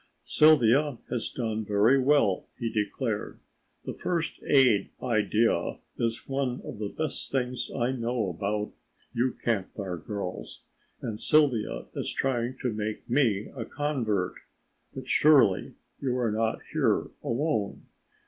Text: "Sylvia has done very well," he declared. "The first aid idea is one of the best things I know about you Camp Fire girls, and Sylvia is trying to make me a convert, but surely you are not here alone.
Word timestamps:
"Sylvia 0.23 0.97
has 1.11 1.29
done 1.29 1.63
very 1.63 1.99
well," 1.99 2.47
he 2.57 2.71
declared. 2.73 3.39
"The 3.85 3.93
first 3.93 4.41
aid 4.47 4.89
idea 4.99 5.77
is 5.95 6.27
one 6.27 6.59
of 6.65 6.79
the 6.79 6.89
best 6.89 7.31
things 7.31 7.69
I 7.77 7.91
know 7.91 8.31
about 8.31 8.71
you 9.13 9.33
Camp 9.43 9.71
Fire 9.75 9.97
girls, 9.97 10.63
and 11.01 11.19
Sylvia 11.19 11.85
is 11.95 12.11
trying 12.11 12.57
to 12.63 12.73
make 12.73 13.07
me 13.07 13.51
a 13.55 13.63
convert, 13.63 14.33
but 14.95 15.07
surely 15.07 15.75
you 15.99 16.17
are 16.17 16.31
not 16.31 16.61
here 16.73 17.11
alone. 17.23 17.85